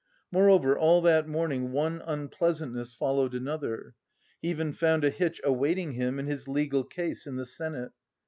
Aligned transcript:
Moreover, 0.31 0.75
all 0.75 0.99
that 1.01 1.27
morning 1.27 1.71
one 1.71 2.01
unpleasantness 2.03 2.91
followed 2.91 3.35
another. 3.35 3.93
He 4.41 4.49
even 4.49 4.73
found 4.73 5.03
a 5.03 5.11
hitch 5.11 5.39
awaiting 5.43 5.91
him 5.91 6.17
in 6.17 6.25
his 6.25 6.47
legal 6.47 6.83
case 6.83 7.27
in 7.27 7.35
the 7.35 7.45
senate. 7.45 7.91